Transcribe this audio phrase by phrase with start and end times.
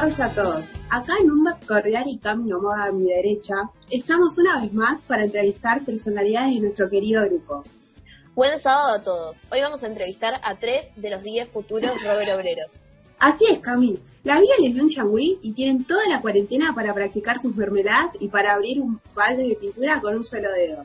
[0.00, 0.62] tardes a todos.
[0.90, 3.54] Acá en un cordial y camino a mi derecha,
[3.90, 7.64] estamos una vez más para entrevistar personalidades de nuestro querido grupo.
[8.34, 9.38] Buen sábado a todos.
[9.50, 12.74] Hoy vamos a entrevistar a tres de los diez futuros Robert Obreros.
[13.18, 13.98] Así es, Cami.
[14.22, 18.10] La vida les dio un changüí y tienen toda la cuarentena para practicar sus mermeladas
[18.20, 20.82] y para abrir un balde de pintura con un solo dedo.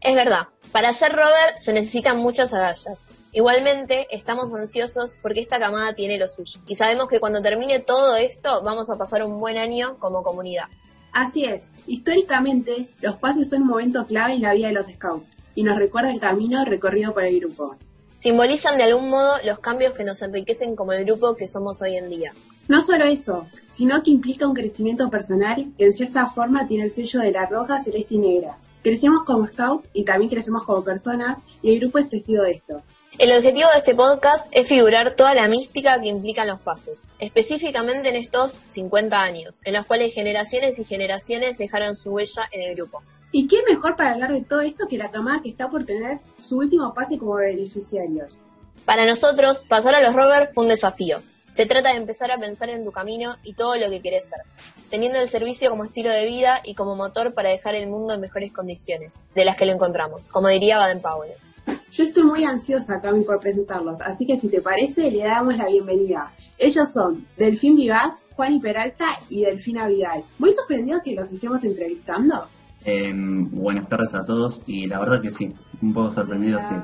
[0.00, 3.04] Es verdad, para ser Robert se necesitan muchas agallas.
[3.36, 6.58] Igualmente, estamos ansiosos porque esta camada tiene lo suyo.
[6.66, 10.64] Y sabemos que cuando termine todo esto, vamos a pasar un buen año como comunidad.
[11.12, 11.60] Así es.
[11.86, 15.76] Históricamente, los pases son un momento clave en la vida de los scouts y nos
[15.76, 17.76] recuerda el camino recorrido por el grupo.
[18.14, 21.96] Simbolizan de algún modo los cambios que nos enriquecen como el grupo que somos hoy
[21.96, 22.32] en día.
[22.68, 26.90] No solo eso, sino que implica un crecimiento personal que en cierta forma tiene el
[26.90, 28.56] sello de la roja, celeste y negra.
[28.82, 32.82] Crecemos como scout y también crecemos como personas y el grupo es testigo de esto.
[33.18, 38.10] El objetivo de este podcast es figurar toda la mística que implican los pases, específicamente
[38.10, 42.76] en estos 50 años, en los cuales generaciones y generaciones dejaron su huella en el
[42.76, 43.02] grupo.
[43.32, 46.18] ¿Y qué mejor para hablar de todo esto que la camada que está por tener
[46.38, 48.34] su último pase como beneficiarios?
[48.84, 51.22] Para nosotros, pasar a los rovers fue un desafío.
[51.52, 54.40] Se trata de empezar a pensar en tu camino y todo lo que querés ser,
[54.90, 58.20] teniendo el servicio como estilo de vida y como motor para dejar el mundo en
[58.20, 61.32] mejores condiciones, de las que lo encontramos, como diría Baden Powell.
[61.90, 65.66] Yo estoy muy ansiosa, Cami, por presentarlos, así que si te parece, le damos la
[65.66, 66.34] bienvenida.
[66.58, 70.24] Ellos son Delfín Vivat, Juan y Peralta y Delfina Vidal.
[70.38, 72.48] Muy sorprendido que los estemos entrevistando.
[72.84, 76.74] Em, buenas tardes a todos y la verdad que sí, un poco sorprendido sí.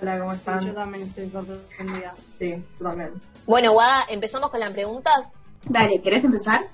[0.00, 0.60] Hola, ¿cómo están?
[0.60, 2.14] Yo también estoy sorprendida.
[2.38, 3.10] Sí, también.
[3.46, 5.32] Bueno, Guada, ¿empezamos con las preguntas?
[5.68, 6.68] Dale, ¿querés empezar?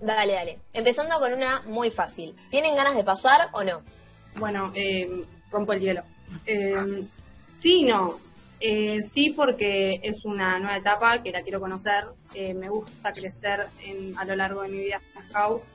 [0.00, 0.58] Dale, dale.
[0.72, 2.34] Empezando con una muy fácil.
[2.50, 3.82] ¿Tienen ganas de pasar o no?
[4.36, 6.02] Bueno, eh, rompo el hielo.
[6.46, 7.04] Eh,
[7.52, 8.16] sí, no.
[8.62, 12.04] Eh, sí, porque es una nueva etapa que la quiero conocer.
[12.34, 13.68] Eh, me gusta crecer
[14.16, 15.00] a lo largo de mi vida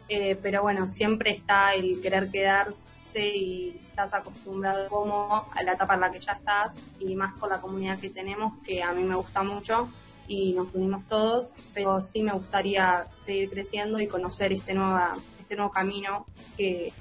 [0.07, 5.95] eh, pero bueno, siempre está el querer quedarse y estás acostumbrado como a la etapa
[5.95, 9.03] en la que ya estás y más por la comunidad que tenemos, que a mí
[9.03, 9.89] me gusta mucho
[10.27, 14.99] y nos unimos todos, pero sí me gustaría seguir creciendo y conocer este nuevo,
[15.39, 16.25] este nuevo camino
[16.57, 16.93] que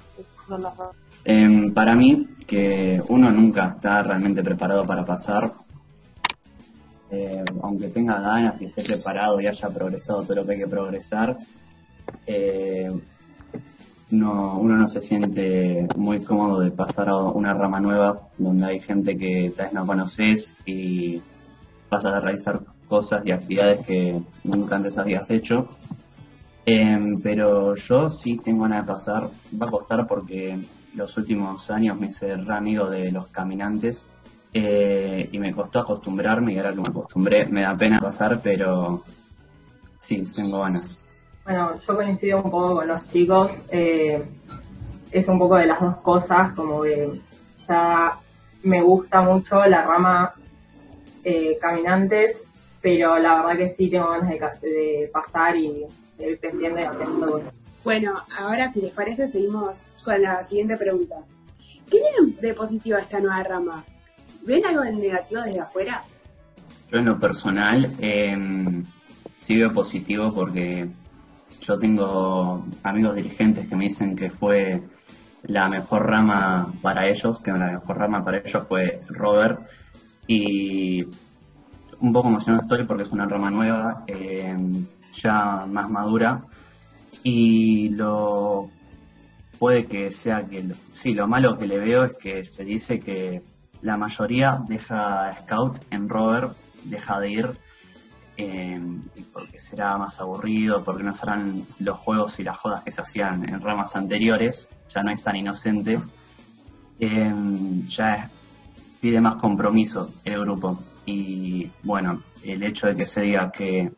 [0.47, 0.73] son los
[1.25, 5.51] eh, para mí, que uno nunca está realmente preparado para pasar,
[7.09, 10.67] eh, aunque tenga ganas y esté preparado y haya progresado todo lo que hay que
[10.67, 11.37] progresar,
[12.27, 12.91] eh,
[14.11, 18.79] no, uno no se siente muy cómodo de pasar a una rama nueva donde hay
[18.79, 21.21] gente que tal vez no conoces y
[21.89, 25.69] vas a realizar cosas y actividades que nunca antes habías hecho.
[26.67, 30.59] Em, pero yo sí tengo ganas de pasar, va a costar porque
[30.95, 34.07] los últimos años me re amigo de los caminantes
[34.53, 39.03] eh, y me costó acostumbrarme y ahora que me acostumbré me da pena pasar, pero
[39.99, 41.03] sí, tengo ganas.
[41.43, 44.23] Bueno, yo coincido un poco con los chicos, eh,
[45.11, 47.21] es un poco de las dos cosas, como que
[47.67, 48.17] ya
[48.63, 50.33] me gusta mucho la rama
[51.23, 52.41] eh, caminantes,
[52.81, 55.85] pero la verdad que sí tengo ganas de, pasar y
[56.17, 57.41] de ir haciendo
[57.85, 61.17] Bueno, ahora si les parece seguimos con la siguiente pregunta.
[61.87, 63.85] ¿Qué tiene de positivo esta nueva rama?
[64.41, 66.03] ¿Ven algo de negativo desde afuera?
[66.91, 68.83] Yo en lo personal eh,
[69.37, 70.89] sí veo positivo porque
[71.61, 74.81] yo tengo amigos dirigentes que me dicen que fue
[75.43, 79.59] la mejor rama para ellos, que la mejor rama para ellos fue Robert.
[80.25, 81.05] Y
[81.99, 86.43] un poco emocionado estoy porque es una rama nueva, em, ya más madura.
[87.27, 88.69] Y lo
[89.57, 90.63] puede que sea que,
[90.93, 93.41] sí, lo malo que le veo es que se dice que
[93.81, 96.51] la mayoría deja Scout en Rover,
[96.83, 97.57] deja de ir
[98.37, 98.79] eh,
[99.33, 103.49] porque será más aburrido, porque no serán los juegos y las jodas que se hacían
[103.49, 105.97] en ramas anteriores, ya no es tan inocente,
[106.99, 107.33] eh,
[107.87, 108.29] ya
[109.01, 110.77] pide más compromiso el grupo.
[111.07, 113.91] Y bueno, el hecho de que se diga que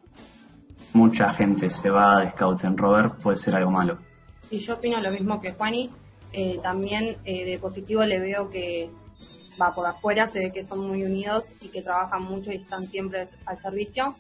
[0.94, 3.98] mucha gente se va de Scout en Rover puede ser algo malo.
[4.50, 5.90] Y yo opino lo mismo que Juani.
[6.34, 8.90] Eh, también eh, de positivo le veo que
[9.60, 12.86] va por afuera, se ve que son muy unidos y que trabajan mucho y están
[12.86, 14.14] siempre al servicio.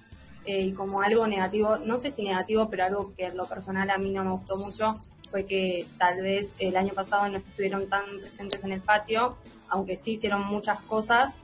[0.46, 3.90] Eh, y como algo negativo, no sé si negativo, pero algo que en lo personal
[3.90, 4.96] a mí no me gustó mucho,
[5.30, 9.36] fue que tal vez el año pasado no estuvieron tan presentes en el patio,
[9.70, 11.38] aunque sí hicieron muchas cosas.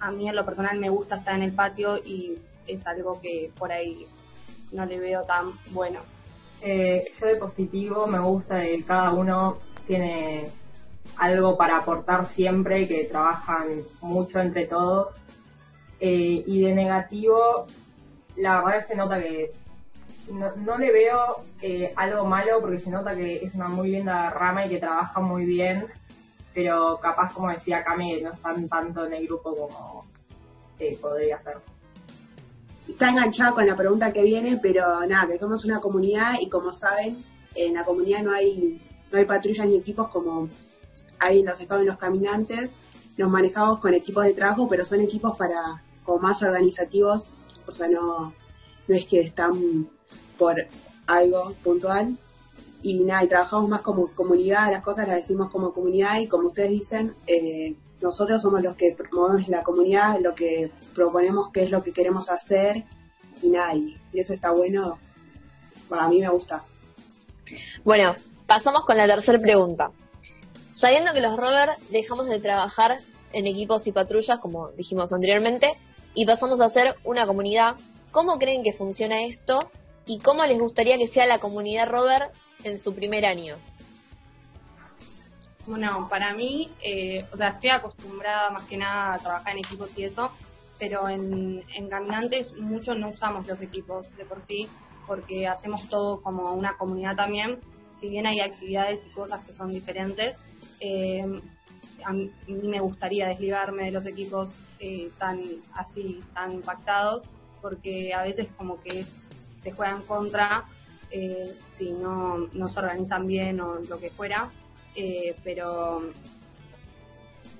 [0.00, 2.34] a mí en lo personal me gusta estar en el patio y
[2.66, 4.06] es algo que por ahí
[4.72, 6.00] no le veo tan bueno.
[6.62, 10.50] Eh, soy positivo, me gusta que cada uno tiene
[11.16, 15.14] algo para aportar siempre, que trabajan mucho entre todos.
[16.00, 17.66] Eh, y de negativo,
[18.36, 19.52] la verdad se nota que
[20.32, 24.30] no, no le veo eh, algo malo porque se nota que es una muy linda
[24.30, 25.86] rama y que trabaja muy bien,
[26.54, 30.04] pero capaz, como decía Cami, no están tanto en el grupo como
[30.78, 31.58] eh, podría ser.
[32.88, 36.72] Está enganchado con la pregunta que viene, pero nada, que somos una comunidad y como
[36.72, 37.22] saben,
[37.54, 38.80] en la comunidad no hay,
[39.12, 40.48] no hay patrullas ni equipos como
[41.18, 42.70] hay en los estados de los caminantes.
[43.16, 47.26] Nos manejamos con equipos de trabajo, pero son equipos para como más organizativos,
[47.66, 48.32] o sea, no,
[48.86, 49.90] no es que están
[50.38, 50.56] por
[51.06, 52.18] algo puntual.
[52.82, 56.48] Y nada, y trabajamos más como comunidad, las cosas las decimos como comunidad y como
[56.48, 61.70] ustedes dicen, eh, nosotros somos los que promovemos la comunidad, lo que proponemos qué es
[61.70, 62.84] lo que queremos hacer
[63.42, 64.98] y nada, y, eso está bueno,
[65.90, 66.64] a mí me gusta.
[67.84, 68.14] Bueno,
[68.46, 69.90] pasamos con la tercera pregunta.
[70.72, 72.98] Sabiendo que los rovers dejamos de trabajar
[73.32, 75.76] en equipos y patrullas, como dijimos anteriormente,
[76.14, 77.76] y pasamos a ser una comunidad,
[78.10, 79.58] ¿cómo creen que funciona esto
[80.06, 82.30] y cómo les gustaría que sea la comunidad rover
[82.64, 83.56] en su primer año?
[85.68, 89.90] Bueno, para mí, eh, o sea, estoy acostumbrada más que nada a trabajar en equipos
[89.98, 90.30] y eso,
[90.78, 94.66] pero en, en Caminantes muchos no usamos los equipos de por sí,
[95.06, 97.58] porque hacemos todo como una comunidad también,
[98.00, 100.40] si bien hay actividades y cosas que son diferentes,
[100.80, 101.26] eh,
[102.02, 104.50] a mí me gustaría desligarme de los equipos
[104.80, 105.42] eh, tan
[105.74, 107.24] así, tan impactados,
[107.60, 110.64] porque a veces como que es, se juegan contra
[111.10, 114.50] eh, si no, no se organizan bien o lo que fuera,
[114.98, 115.96] eh, pero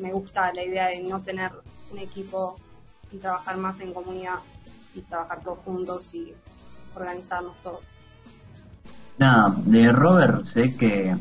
[0.01, 1.53] me gusta la idea de no tener
[1.93, 2.57] un equipo
[3.13, 4.41] y trabajar más en comunidad
[4.93, 6.33] y trabajar todos juntos y
[6.97, 7.81] organizarnos todos.
[9.19, 11.17] Nada, de Robert sé que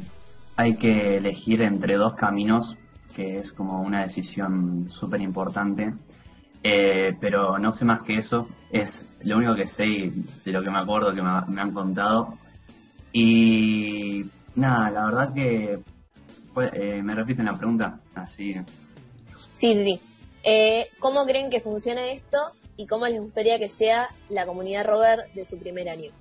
[0.55, 2.77] hay que elegir entre dos caminos,
[3.15, 5.93] que es como una decisión súper importante.
[6.63, 10.63] Eh, pero no sé más que eso, es lo único que sé y de lo
[10.63, 12.33] que me acuerdo que me, me han contado.
[13.13, 14.25] Y
[14.55, 15.79] nada, la verdad que
[16.62, 18.54] eh, me repiten la pregunta, así.
[19.54, 20.00] Sí, sí, sí.
[20.44, 22.38] Eh, ¿Cómo creen que funciona esto
[22.77, 26.12] y cómo les gustaría que sea la comunidad rover de su primer año?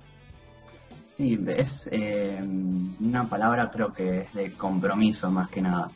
[1.07, 5.89] Sí, es eh, una palabra creo que es de compromiso más que nada.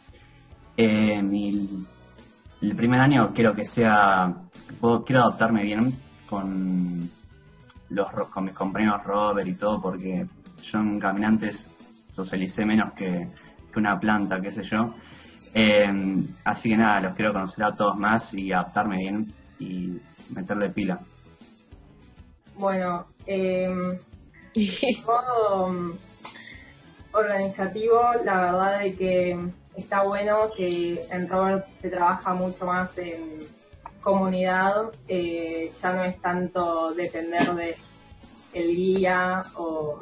[0.77, 1.85] Eh, mi-
[2.61, 4.33] el primer año quiero que sea,
[4.79, 5.95] puedo- quiero adaptarme bien
[6.29, 7.09] con
[7.89, 10.25] los con mis compañeros Robert y todo porque
[10.63, 11.69] yo en caminantes
[12.11, 13.27] socialicé menos que,
[13.71, 14.93] que una planta, qué sé yo.
[15.53, 20.69] Eh, así que nada, los quiero conocer a todos más y adaptarme bien y meterle
[20.69, 20.99] pila.
[22.55, 23.97] Bueno, eh,
[25.05, 25.93] modo mm,
[27.13, 29.39] organizativo, la verdad de que
[29.75, 33.39] está bueno que en Robert se trabaja mucho más en
[34.01, 37.77] comunidad, eh, ya no es tanto depender de
[38.53, 40.01] el guía o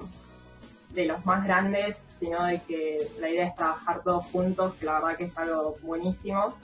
[0.91, 4.95] de los más grandes, sino de que la idea es trabajar todos juntos, que la
[4.95, 6.55] verdad que es algo buenísimo.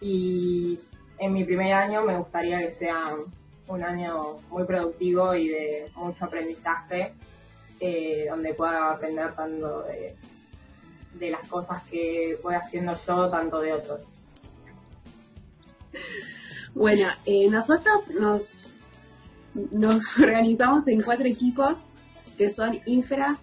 [0.00, 0.78] Y
[1.18, 3.16] en mi primer año me gustaría que sea
[3.68, 7.12] un año muy productivo y de mucho aprendizaje,
[7.80, 14.00] eh, donde pueda aprender tanto de, las cosas que voy haciendo yo, tanto de otros.
[16.74, 18.64] Bueno, eh, nosotros nos,
[19.54, 21.74] nos organizamos en cuatro equipos
[22.36, 23.38] que son Infra,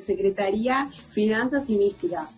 [0.00, 2.28] Secretaría, Finanzas y Mística.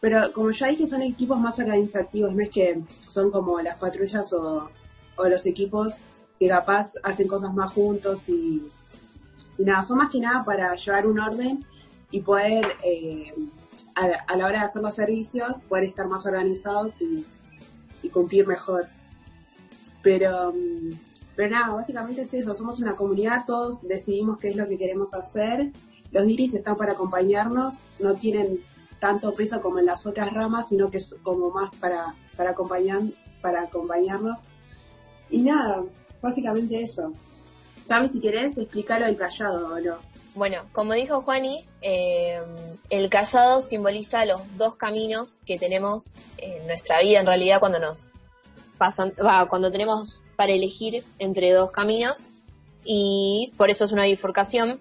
[0.00, 4.32] Pero como ya dije, son equipos más organizativos, no es que son como las patrullas
[4.32, 4.70] o,
[5.28, 5.94] los equipos
[6.38, 8.62] que capaz hacen cosas más juntos y,
[9.58, 11.62] nada, son más que nada para llevar un orden
[12.10, 13.34] y poder, eh,
[13.94, 17.26] a, la- hora de hacer los servicios, poder estar más organizados y,
[18.02, 18.88] y cumplir mejor.
[20.02, 20.90] Pero, mm,
[21.36, 25.12] pero nada, básicamente es eso, somos una comunidad, todos decidimos qué es lo que queremos
[25.12, 25.70] hacer,
[26.12, 28.60] los diris están para acompañarnos, no tienen
[29.00, 33.02] tanto peso como en las otras ramas, sino que es como más para, para, acompañar,
[33.40, 34.38] para acompañarnos.
[35.30, 35.84] Y nada,
[36.20, 37.12] básicamente eso.
[37.86, 39.98] Tami, si querés, explicarlo del callado o no.
[40.34, 42.40] Bueno, como dijo Juani, eh,
[42.88, 48.08] el callado simboliza los dos caminos que tenemos en nuestra vida en realidad cuando nos
[48.78, 49.12] pasan,
[49.48, 52.18] cuando tenemos para elegir entre dos caminos
[52.84, 54.78] y por eso es una bifurcación.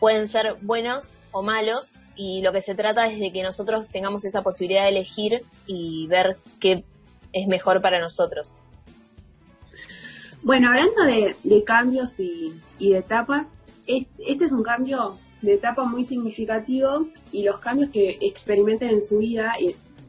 [0.00, 4.24] Pueden ser buenos o malos y lo que se trata es de que nosotros tengamos
[4.24, 6.84] esa posibilidad de elegir y ver qué
[7.32, 8.54] es mejor para nosotros.
[10.42, 13.46] Bueno, hablando de, cambios y, de etapas,
[13.86, 19.02] es- este es un cambio de etapa muy significativo y los cambios que experimenten en
[19.02, 19.54] su vida,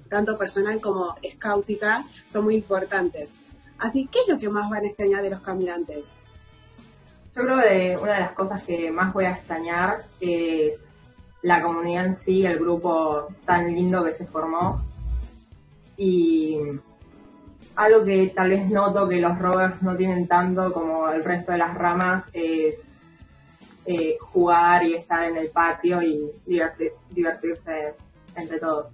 [0.09, 3.29] tanto personal como scoutica, son muy importantes.
[3.79, 6.05] Así, ¿qué es lo que más van a extrañar de los caminantes?
[7.37, 10.73] Yo creo que una de las cosas que más voy a extrañar es
[11.43, 14.83] la comunidad en sí, el grupo tan lindo que se formó.
[15.97, 16.57] Y
[17.75, 21.59] algo que tal vez noto que los rovers no tienen tanto como el resto de
[21.59, 22.75] las ramas es
[23.85, 27.93] eh, jugar y estar en el patio y divertirse
[28.35, 28.87] entre todos.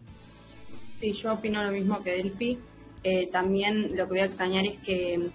[1.00, 2.60] Sí, yo opino lo mismo que Delphi.
[3.04, 5.30] Eh, también lo que voy a extrañar es que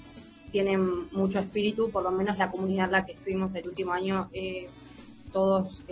[0.50, 4.28] tienen mucho espíritu, por lo menos la comunidad en la que estuvimos el último año,
[4.32, 4.68] eh,
[5.32, 5.84] todos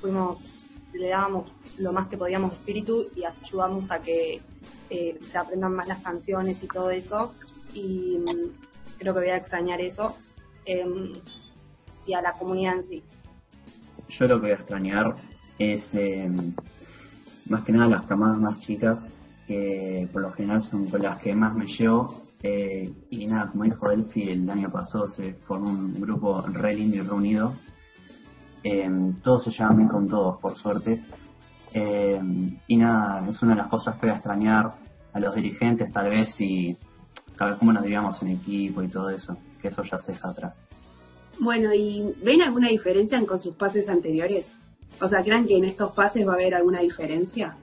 [0.00, 0.38] fuimos,
[0.92, 4.42] le dábamos lo más que podíamos espíritu y ayudamos a que
[5.20, 7.32] se aprendan más las canciones y todo eso.
[7.74, 10.14] Y mm, creo que voy a extrañar eso.
[10.66, 11.12] Em,
[12.06, 13.02] y a la comunidad en sí.
[14.08, 15.16] Yo lo que voy a extrañar
[15.58, 16.54] es em,
[17.48, 19.12] más que nada las camadas más chicas,
[19.46, 22.25] que por lo general son con las que más me llevo.
[22.42, 26.98] Eh, y nada, como dijo Delphi, el año pasado se formó un grupo re lindo
[26.98, 27.54] y reunido.
[28.62, 31.02] Em, todos se llevan bien con todos, por suerte.
[31.72, 34.74] Em, y nada, es una de las cosas que voy a extrañar
[35.12, 36.76] a los dirigentes, tal vez, y
[37.36, 40.30] tal vez como nos digamos en equipo y todo eso, que eso ya se deja
[40.30, 40.60] atrás.
[41.38, 44.52] Bueno, ¿y ven alguna diferencia con sus pases anteriores?
[45.00, 47.56] O sea, ¿creen que en estos pases va a haber alguna diferencia?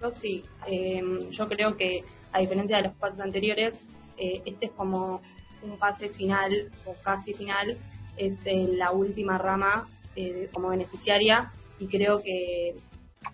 [0.00, 0.44] Yo sí.
[0.66, 2.04] Em, yo creo que,
[2.36, 3.78] a diferencia de los pases anteriores,
[4.18, 5.22] eh, este es como
[5.62, 7.78] un pase final o casi final.
[8.18, 12.76] Es la última rama eh, como beneficiaria y creo que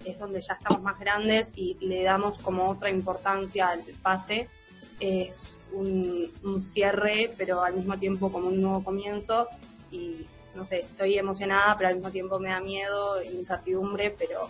[0.05, 4.49] es donde ya estamos más grandes y le damos como otra importancia al pase
[5.01, 9.49] es un, cierre, pero al mismo tiempo como un nuevo comienzo
[9.91, 14.49] y no sé, estoy emocionada, pero al mismo tiempo me da miedo, incertidumbre, pero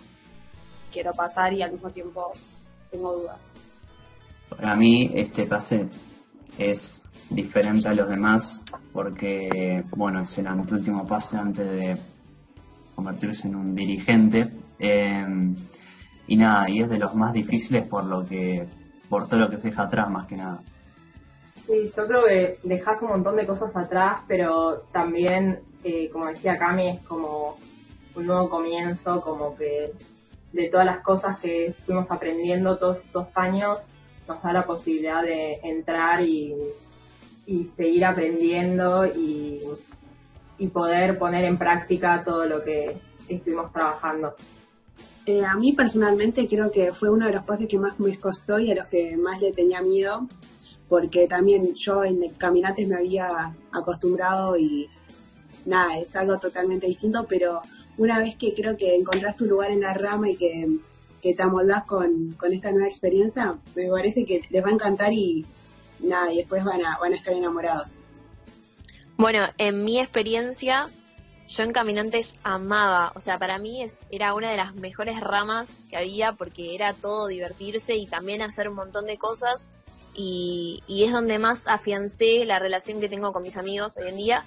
[0.92, 2.32] quiero pasar y al mismo tiempo
[2.90, 3.51] tengo dudas.
[4.56, 5.88] Para mí este pase
[6.58, 11.96] es diferente a los demás porque, bueno, es el último pase antes de
[12.94, 14.48] convertirse en un dirigente.
[14.78, 15.54] Eh,
[16.26, 18.66] y nada, y es de los más difíciles por lo que
[19.08, 20.62] por todo lo que se deja atrás más que nada.
[21.66, 26.58] Sí, yo creo que dejas un montón de cosas atrás, pero también, eh, como decía
[26.58, 27.58] Cami, es como
[28.14, 29.92] un nuevo comienzo, como que
[30.52, 33.78] de todas las cosas que fuimos aprendiendo todos estos años,
[34.28, 36.54] nos da la posibilidad de entrar y,
[37.76, 39.60] seguir aprendiendo y,
[40.72, 42.96] poder poner en práctica todo lo que
[43.28, 44.36] estuvimos trabajando.
[45.26, 48.60] Eh, a mí personalmente creo que fue uno de los pases que más me costó
[48.60, 50.28] y a los que más le tenía miedo,
[50.88, 54.88] porque también yo en caminates me había acostumbrado y
[55.66, 57.60] nada, es algo totalmente distinto, pero
[57.98, 60.78] una vez que creo que encontrás tu lugar en la rama y que,
[61.22, 65.46] te amoldás con, con esta nueva experiencia, me parece que les va a encantar y
[66.00, 67.90] nada, y después van a, van a estar enamorados.
[69.16, 70.88] Bueno, en mi experiencia,
[71.48, 75.80] yo en Caminantes amaba, o sea, para mí es, era una de las mejores ramas
[75.90, 79.68] que había porque era todo divertirse y también hacer un montón de cosas
[80.14, 84.44] y, es donde más afiancé la relación que tengo con mis amigos hoy en día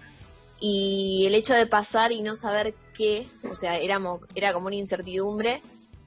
[0.59, 4.75] y el hecho de pasar y no saber qué, o sea, éramos, era como una
[4.75, 5.61] incertidumbre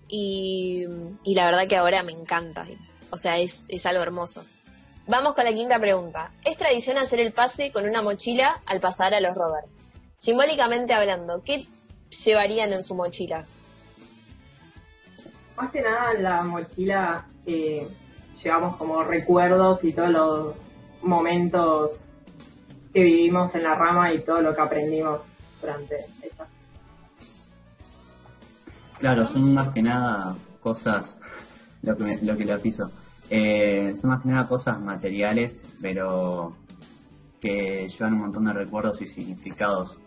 [0.09, 0.87] y,
[1.25, 2.67] y la verdad que ahora me encanta,
[3.11, 4.45] o sea, es, es algo hermoso.
[5.07, 6.33] Vamos con la quinta pregunta.
[6.45, 9.67] ¿Es tradición hacer el pase con una mochila al pasar a los rovers?
[10.19, 11.67] Simbólicamente hablando, ¿qué
[12.25, 13.45] llevarían en su mochila?
[15.57, 17.89] Más que nada en la mochila eh,
[18.43, 20.55] llevamos como recuerdos y todos los
[21.03, 21.93] momentos
[22.93, 25.21] que vivimos en la rama y todo lo que aprendimos
[25.61, 26.47] durante esta.
[28.99, 31.19] Claro, son más que nada cosas,
[31.83, 32.91] lo que, lo que le piso,
[33.31, 36.57] eh, son más que nada cosas materiales, pero
[37.41, 39.99] que llevan un montón de recuerdos y significados.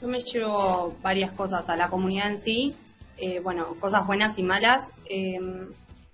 [0.00, 2.74] Yo me llevo varias cosas a la comunidad en sí,
[3.16, 5.68] eh, bueno, cosas buenas y malas, em,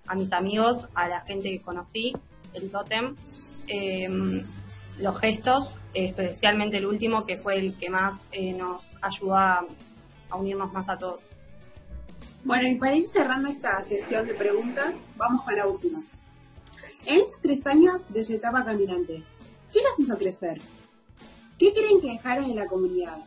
[0.07, 2.13] a mis amigos, a la gente que conocí,
[2.53, 3.15] el totem,
[3.67, 4.41] em,
[4.99, 9.67] los gestos, especialmente el último, que fue el que más eh, nos ayudó
[10.33, 11.19] a, unirnos más a todos.
[12.43, 15.99] Bueno, y para ir cerrando esta sesión de preguntas, vamos con la última.
[17.05, 19.23] En tres años de su etapa caminante,
[19.71, 20.59] ¿qué los hizo crecer?
[21.57, 23.17] ¿Qué creen que dejaron en la comunidad?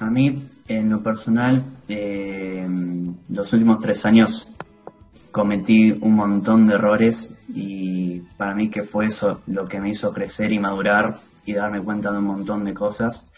[0.00, 2.66] A mí, en lo personal, eh,
[3.28, 4.56] los últimos tres años
[5.30, 10.12] cometí un montón de errores y para mí que fue eso lo que me hizo
[10.12, 13.32] crecer y madurar y darme cuenta de un montón de cosas.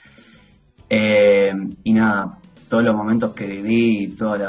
[0.88, 1.52] Eh,
[1.84, 2.38] y nada,
[2.68, 4.40] todos los momentos que viví y todas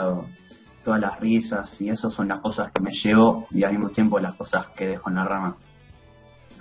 [0.86, 4.36] las risas y eso son las cosas que me llevo y al mismo tiempo las
[4.36, 5.58] cosas que dejo en la rama.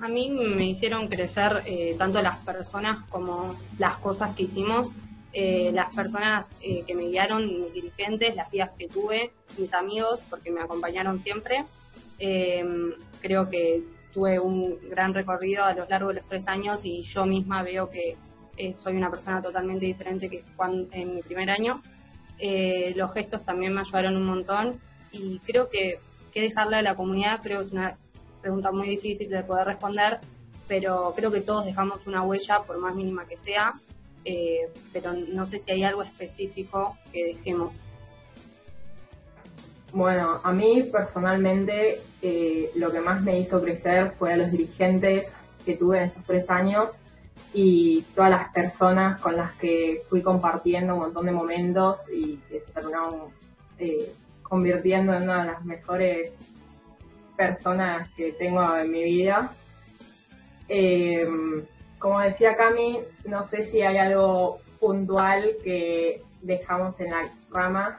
[0.00, 4.88] a mí me hicieron crecer eh, tanto las personas como las cosas que hicimos.
[5.38, 10.24] Eh, las personas eh, que me guiaron, mis dirigentes, las guías que tuve, mis amigos,
[10.30, 11.64] porque me acompañaron siempre.
[13.20, 13.82] creo que
[14.14, 17.90] tuve un gran recorrido a lo largo de los tres años y yo misma veo
[17.90, 18.16] que
[18.76, 21.82] soy una persona totalmente diferente que cuando, en mi primer año.
[22.94, 24.80] los gestos también me ayudaron un montón
[25.12, 25.98] y creo que,
[26.32, 27.96] que dejarle a la comunidad, creo que es una
[28.40, 30.18] pregunta muy difícil de poder responder,
[30.68, 33.72] pero creo que todos dejamos una huella, por más mínima que sea,
[34.24, 37.72] eh, pero no sé si hay algo específico que dejemos.
[39.92, 45.26] Bueno, a mí personalmente eh, lo que más me hizo crecer fue a los dirigentes
[45.64, 46.90] que tuve en estos tres años
[47.52, 52.60] y todas las personas con las que fui compartiendo un montón de momentos y que
[52.60, 53.30] se terminaron
[53.78, 54.12] eh,
[54.42, 56.32] convirtiendo en una de las mejores
[57.36, 59.52] personas que tengo en mi vida.
[60.68, 61.26] Eh,
[61.98, 67.98] como decía Cami, no sé si hay algo puntual que dejamos en la rama.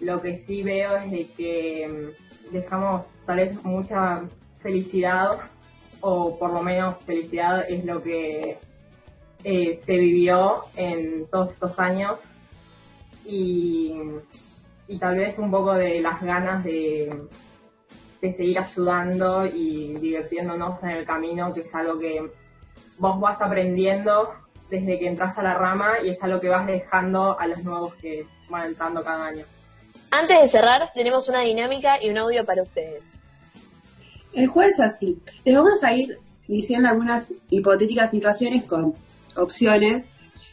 [0.00, 4.22] Lo que sí veo es de que mm, dejamos tal vez mucha
[4.60, 5.40] felicidad,
[6.00, 8.58] o por lo menos felicidad es lo que
[9.44, 12.18] eh, se vivió en todos estos años.
[13.26, 13.94] Y,
[14.88, 17.14] y tal vez un poco de las ganas de,
[18.20, 22.26] de seguir ayudando y divirtiéndonos en el camino, que es algo que
[22.98, 24.34] vos vas aprendiendo
[24.70, 27.94] desde que entras a la rama y es algo que vas dejando a los nuevos
[27.96, 29.44] que van entrando cada año.
[30.10, 33.18] Antes de cerrar, tenemos una dinámica y un audio para ustedes.
[34.32, 35.18] El juego es así.
[35.44, 38.94] Les vamos a ir diciendo algunas hipotéticas situaciones con
[39.36, 40.06] opciones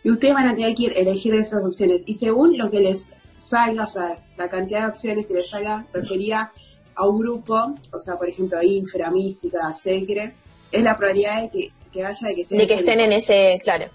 [0.04, 2.02] y ustedes van a tener que ir elegir esas opciones.
[2.06, 5.86] Y según lo que les salga, o sea, la cantidad de opciones que les salga,
[5.92, 6.52] prefería
[6.96, 10.34] a un grupo, o sea, por ejemplo, infra, mística, secre,
[10.72, 13.88] es la probabilidad de que, haya de que estén, de que estén en ese, claro.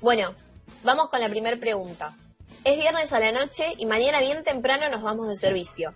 [0.00, 0.34] Bueno,
[0.82, 2.16] vamos con la primera pregunta.
[2.62, 5.92] Es viernes a la noche y mañana bien temprano nos vamos de servicio.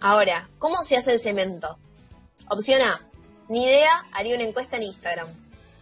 [0.00, 1.78] Ahora, ¿cómo se hace el cemento?
[2.48, 3.06] Opción A,
[3.48, 5.28] ni idea, haría una encuesta en Instagram.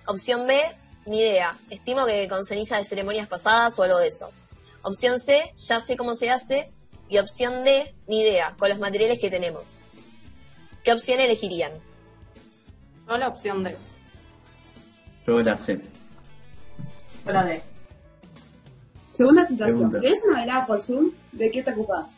[0.07, 0.63] Opción B,
[1.07, 4.31] ni idea, estimo que con ceniza de ceremonias pasadas o algo de eso.
[4.83, 6.73] Opción C, ya sé cómo se hace,
[7.09, 9.63] y opción D, ni idea, con los materiales que tenemos.
[10.83, 11.73] ¿Qué opción elegirían?
[13.09, 13.77] Yo la opción D.
[15.27, 15.81] Yo la C.
[17.25, 17.63] Yo la D.
[19.15, 19.93] Segunda situación.
[20.01, 21.13] ¿Querés una velada por Zoom?
[21.33, 22.09] ¿De qué te ocupas?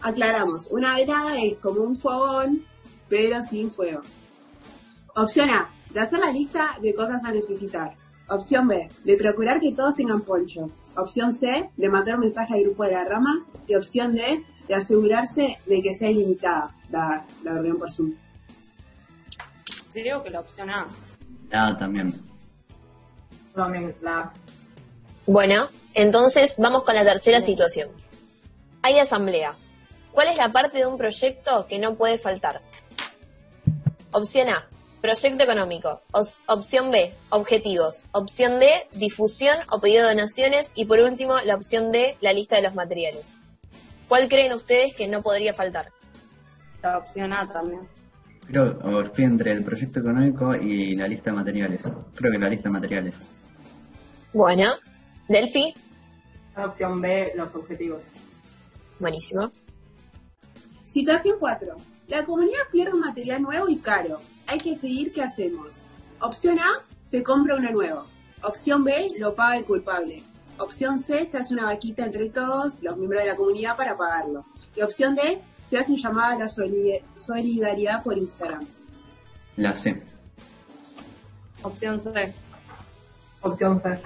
[0.00, 0.66] Aclaramos.
[0.70, 2.64] Una velada es como un fogón,
[3.08, 4.02] pero sin fuego.
[5.16, 5.70] Opción A.
[5.90, 7.94] De hacer la lista de cosas a necesitar.
[8.28, 8.88] Opción B.
[9.04, 10.70] De procurar que todos tengan poncho.
[10.96, 13.44] Opción C, de mandar un mensaje al grupo de la rama.
[13.66, 18.14] Y opción D, de asegurarse de que sea ilimitada la, reunión por Zoom.
[19.92, 20.86] Creo que la opción A.
[21.50, 22.14] La también.
[23.54, 24.32] También la
[25.26, 27.88] Bueno, entonces vamos con la tercera situación.
[28.82, 29.56] Hay asamblea.
[30.12, 32.62] ¿Cuál es la parte de un proyecto que no puede faltar?
[34.12, 34.68] Opción A,
[35.04, 36.00] Proyecto económico.
[36.46, 38.04] opción B, objetivos.
[38.12, 40.72] Opción D, difusión o pedido de donaciones.
[40.74, 43.36] Y por último, la opción D, la lista de los materiales.
[44.08, 45.92] ¿Cuál creen ustedes que no podría faltar?
[46.82, 47.80] La opción A también.
[48.46, 51.92] Creo, estoy entre el proyecto económico y la lista de materiales.
[52.14, 53.20] Creo que la lista de materiales.
[54.32, 54.72] Bueno,
[55.28, 55.74] Delphi.
[56.56, 58.00] La opción B, los objetivos.
[58.98, 59.50] Buenísimo.
[60.86, 61.76] Situación 4.
[62.08, 65.68] La comunidad pierde un material nuevo y caro hay que decidir qué hacemos.
[66.20, 68.06] Opción A, se compra uno nuevo.
[68.42, 70.22] Opción B, lo paga el culpable.
[70.58, 74.44] Opción C, se hace una vaquita entre todos los miembros de la comunidad para pagarlo.
[74.76, 75.40] Y opción D,
[75.70, 76.48] se hace un llamado a la
[77.16, 78.66] solidaridad por Instagram.
[79.56, 80.02] La C.
[81.62, 82.34] Opción C.
[83.40, 84.00] Opción C.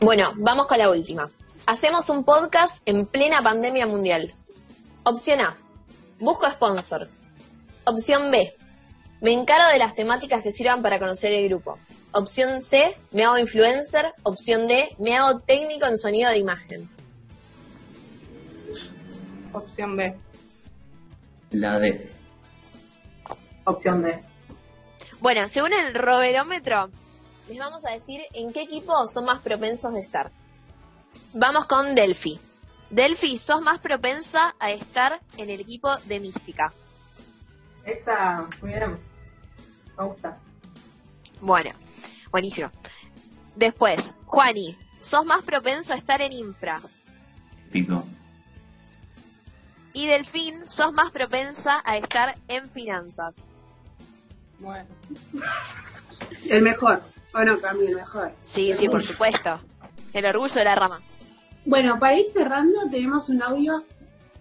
[0.00, 1.30] Bueno, vamos con la última.
[1.64, 4.30] Hacemos un podcast en plena pandemia mundial.
[5.04, 5.56] Opción A.
[6.20, 7.08] Busco sponsor.
[7.84, 8.54] Opción B.
[9.20, 11.78] Me encaro de las temáticas que sirvan para conocer el grupo.
[12.12, 14.12] Opción C, me hago influencer.
[14.22, 16.88] Opción D, me hago técnico en sonido de imagen.
[19.52, 20.14] Opción B.
[21.50, 22.10] La D.
[23.64, 24.22] Opción D.
[25.20, 26.90] Bueno, según el roverómetro,
[27.48, 30.30] les vamos a decir en qué equipo son más propensos de estar.
[31.34, 32.38] Vamos con Delphi.
[32.90, 36.72] Delphi, sos más propensa a estar en el equipo de Mística.
[37.84, 38.98] Esta, muy bien.
[39.98, 40.38] Me gusta.
[41.40, 41.70] Bueno,
[42.30, 42.70] buenísimo.
[43.56, 46.80] Después, Juani, sos más propenso a estar en infra.
[47.70, 48.04] Pico.
[49.94, 53.34] Y Delfín, sos más propensa a estar en finanzas.
[54.58, 54.86] Bueno.
[56.48, 57.02] El mejor.
[57.34, 58.32] O no, Cami, el mejor.
[58.40, 59.60] Sí, sí, por supuesto.
[60.12, 61.00] El orgullo de la rama.
[61.64, 63.84] Bueno, para ir cerrando, tenemos un audio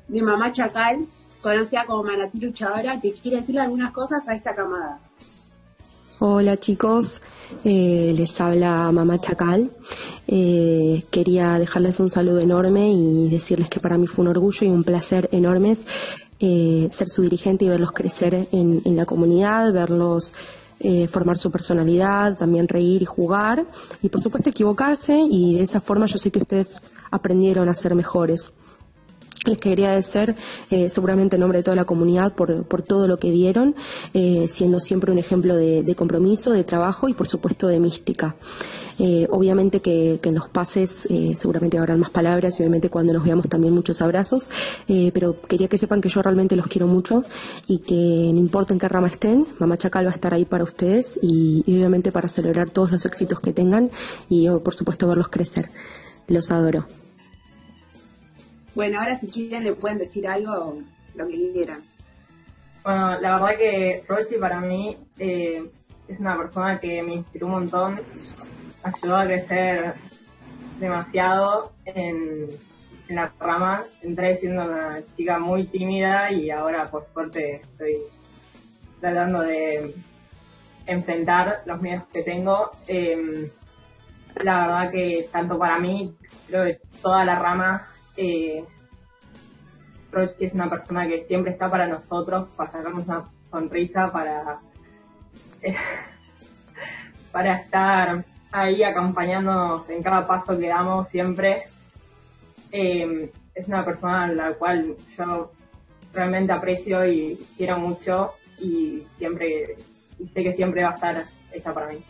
[0.07, 1.07] de Mamá Chacal,
[1.41, 4.99] conocida como Manatí Luchadora, que quiere decirle algunas cosas a esta camada.
[6.19, 7.21] Hola chicos,
[7.63, 9.71] eh, les habla Mamá Chacal.
[10.27, 14.69] Eh, quería dejarles un saludo enorme y decirles que para mí fue un orgullo y
[14.69, 15.85] un placer enormes
[16.39, 20.33] eh, ser su dirigente y verlos crecer en, en la comunidad, verlos
[20.83, 23.67] eh, formar su personalidad, también reír y jugar
[24.01, 27.93] y por supuesto equivocarse y de esa forma yo sé que ustedes aprendieron a ser
[27.93, 28.51] mejores.
[29.43, 30.35] Les quería agradecer
[30.69, 33.73] eh, seguramente en nombre de toda la comunidad por, todo lo que dieron,
[34.13, 38.35] eh, siendo siempre un ejemplo de, compromiso, de trabajo y por supuesto de mística.
[38.99, 43.23] Eh, obviamente que, que en los pases seguramente habrán más palabras y obviamente cuando nos
[43.23, 44.51] veamos también muchos abrazos,
[45.11, 47.23] pero quería que sepan que yo realmente los quiero mucho
[47.65, 50.63] y que no importa en qué rama estén, Mamá Chacal va a estar ahí para
[50.63, 53.89] ustedes y, y obviamente para celebrar todos los éxitos que tengan
[54.29, 55.69] y oh, por supuesto verlos crecer.
[56.27, 56.85] Los adoro.
[58.73, 60.81] Bueno, ahora si quieren le pueden decir algo,
[61.15, 61.81] lo que quieran.
[62.83, 65.69] Bueno, la verdad que Rochi para mí eh,
[66.07, 67.99] es una persona que me inspiró un montón,
[68.81, 69.93] ayudó a crecer
[70.79, 72.47] demasiado en,
[73.09, 73.83] la rama.
[74.01, 77.97] Entré siendo una chica muy tímida y ahora por suerte estoy
[79.01, 79.93] tratando de
[80.85, 82.71] enfrentar los miedos que tengo.
[82.87, 83.51] Eh,
[84.41, 86.15] la verdad que tanto para mí,
[86.47, 88.63] creo que toda la rama eh,
[90.11, 94.59] Rochi es una persona que siempre está para nosotros, para sacarnos una sonrisa, para,
[97.31, 101.63] para estar ahí acompañándonos en cada paso que damos siempre.
[102.71, 105.51] Eh, es una persona a la cual yo
[106.13, 109.77] realmente aprecio y quiero mucho y siempre
[110.19, 112.03] y sé que siempre va a estar ella para mí.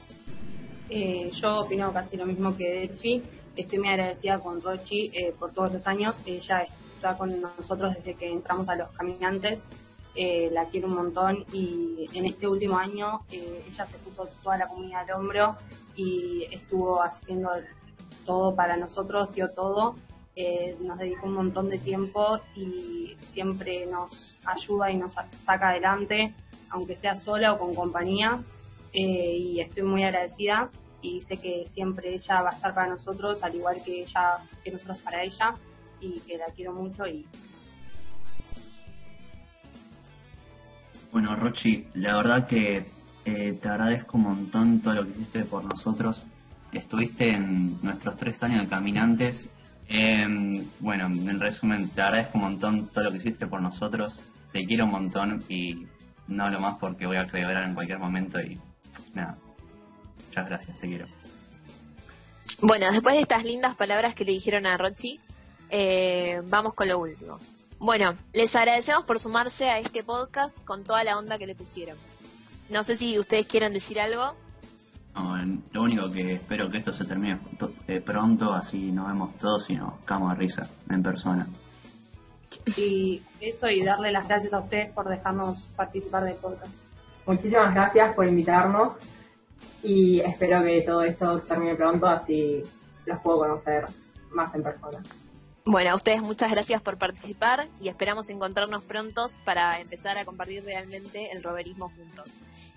[0.90, 3.24] Eh, yo opino casi lo mismo que Delphi.
[3.56, 6.20] Estoy muy agradecida con Rochi eh, por todos los años.
[6.26, 9.62] Ella está con nosotros desde que entramos a los caminantes.
[10.14, 14.58] Eh, la quiero un montón y en este último año eh, ella se puso toda
[14.58, 15.56] la comunidad al hombro
[15.96, 17.50] y estuvo haciendo
[18.26, 19.96] todo para nosotros, dio todo.
[20.36, 26.34] Eh, nos dedicó un montón de tiempo y siempre nos ayuda y nos saca adelante,
[26.70, 28.42] aunque sea sola o con compañía.
[28.94, 30.70] Y estoy muy agradecida
[31.02, 34.72] y sé que siempre ella va a estar para nosotros, al igual que ella, que
[34.72, 35.56] nosotros para ella,
[36.00, 37.26] y que la quiero mucho y
[41.12, 42.86] Bueno, Rochi, la verdad que
[43.26, 46.26] eh, te agradezco un montón todo lo que hiciste por nosotros.
[46.72, 49.50] Estuviste en nuestros tres años de caminantes.
[49.90, 54.22] Eh, bueno, en resumen, te agradezco un montón todo lo que hiciste por nosotros.
[54.54, 55.86] Te quiero un montón y
[56.30, 58.58] no hablo más porque voy a celebrar en cualquier momento y
[59.14, 59.38] nada.
[60.32, 61.08] Muchas gracias, te quiero.
[62.62, 65.20] Bueno, después de estas lindas palabras que le dijeron a Rochi,
[65.70, 67.38] eh, vamos con lo último.
[67.80, 71.98] Bueno, les agradecemos por sumarse a este podcast con toda la onda que le pusieron.
[72.70, 74.34] No sé si ustedes quieren decir algo.
[75.16, 75.36] No,
[75.74, 77.38] lo único que espero que esto se termine
[77.90, 81.46] eh, pronto, así nos vemos todos y nos cagamos de risa en persona.
[82.78, 86.74] y eso y darle las gracias a ustedes por dejarnos participar del podcast.
[87.26, 88.94] Muchísimas gracias por invitarnos
[89.84, 92.64] y espero que todo esto termine pronto, así
[93.06, 93.86] los puedo conocer
[94.32, 95.02] más en persona.
[95.66, 100.64] Bueno, a ustedes muchas gracias por participar y esperamos encontrarnos prontos para empezar a compartir
[100.64, 102.32] realmente el roverismo juntos.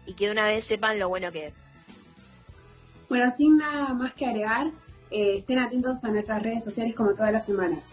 [0.06, 1.62] Y que de una vez sepan lo bueno que es.
[3.08, 4.66] Bueno, sin nada más que agregar,
[5.10, 7.86] eh, estén atentos a nuestras redes sociales como todas las semanas.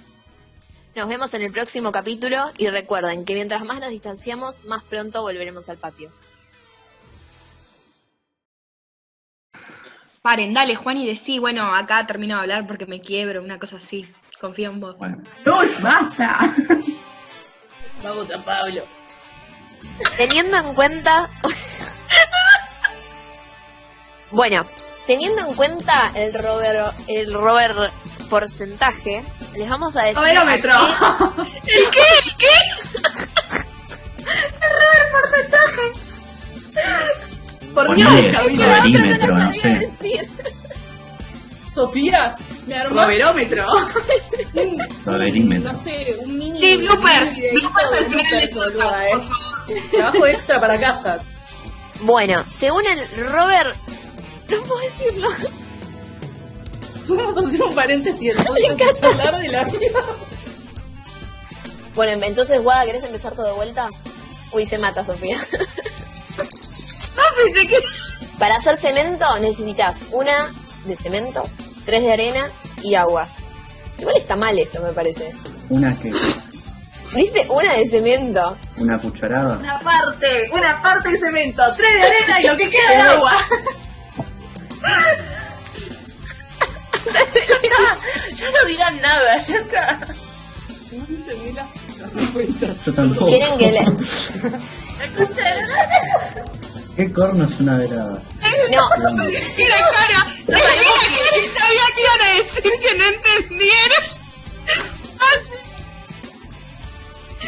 [0.93, 5.21] Nos vemos en el próximo capítulo y recuerden que mientras más nos distanciamos, más pronto
[5.21, 6.11] volveremos al patio.
[10.21, 13.77] Paren, dale, Juan, y decí, bueno, acá termino de hablar porque me quiebro, una cosa
[13.77, 14.07] así.
[14.39, 14.97] Confío en vos.
[14.97, 16.39] Bueno, ¡Luz, basta!
[18.03, 18.83] Vamos a Pablo.
[20.17, 21.29] Teniendo en cuenta.
[24.31, 24.65] bueno,
[25.05, 27.91] teniendo en cuenta el rover, el rover
[28.29, 29.23] porcentaje,
[29.55, 30.17] les vamos a decir.
[30.17, 30.73] Roverómetro.
[30.73, 31.33] a
[31.65, 31.71] qué-
[37.87, 38.77] Por Dios, Camila.
[38.77, 39.91] roverímetro, no sé.
[41.73, 42.35] Sofía,
[42.67, 43.01] me armó.
[43.01, 43.65] Roverómetro.
[45.05, 45.71] Roverímetro.
[45.71, 46.61] No sé, un mini.
[46.61, 49.13] Sí, bloopers, bloopers al de final podcast, boluda, eh.
[49.91, 51.19] Trabajo extra para casa.
[52.01, 53.73] Bueno, según el rover.
[54.49, 55.29] No puedo decirlo.
[57.07, 59.99] Vamos a hacer un paréntesis entonces a hablar de la vida.
[61.95, 63.89] Bueno, entonces, Guada, ¿querés empezar todo de vuelta?
[64.51, 65.37] Uy, se mata, Sofía.
[67.15, 67.79] No, pensé que...
[68.37, 70.51] Para hacer cemento necesitas una
[70.85, 71.43] de cemento,
[71.85, 72.49] tres de arena
[72.81, 73.27] y agua.
[73.99, 75.31] Igual está mal esto, me parece.
[75.69, 76.11] Una que,
[77.13, 78.57] Dice una de cemento.
[78.77, 79.57] una cucharada.
[79.57, 83.33] Una parte, una parte de cemento, tres de arena y lo que queda de agua.
[88.35, 89.99] ya no dirán nada, ya está.
[92.85, 93.27] Yo tampoco.
[93.27, 93.85] ¿Quieren que le.?
[96.95, 98.21] ¿Qué corno es una velada?
[98.69, 98.83] No,
[99.27, 100.81] Y la cara, la cara
[101.33, 104.21] que sabía que iban a decir que no entendieron.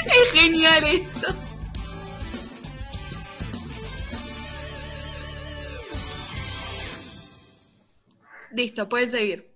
[0.06, 1.36] Es genial esto.
[8.51, 9.52] Listo, pueden seguir.